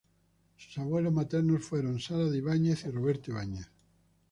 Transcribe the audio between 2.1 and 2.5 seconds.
de